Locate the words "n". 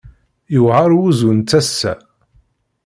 1.37-1.39